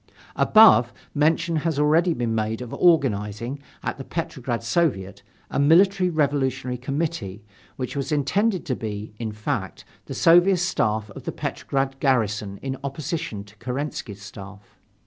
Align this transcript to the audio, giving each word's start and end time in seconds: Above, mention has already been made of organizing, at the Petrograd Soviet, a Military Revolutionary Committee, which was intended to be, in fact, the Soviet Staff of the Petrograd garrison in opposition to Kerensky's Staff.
Above, 0.35 0.91
mention 1.13 1.57
has 1.57 1.77
already 1.77 2.11
been 2.11 2.33
made 2.33 2.59
of 2.59 2.73
organizing, 2.73 3.59
at 3.83 3.99
the 3.99 4.03
Petrograd 4.03 4.63
Soviet, 4.63 5.21
a 5.51 5.59
Military 5.59 6.09
Revolutionary 6.09 6.79
Committee, 6.79 7.43
which 7.75 7.95
was 7.95 8.11
intended 8.11 8.65
to 8.65 8.75
be, 8.75 9.13
in 9.19 9.31
fact, 9.31 9.85
the 10.07 10.15
Soviet 10.15 10.57
Staff 10.57 11.11
of 11.11 11.25
the 11.25 11.31
Petrograd 11.31 11.99
garrison 11.99 12.57
in 12.63 12.77
opposition 12.83 13.43
to 13.43 13.55
Kerensky's 13.57 14.23
Staff. 14.23 14.79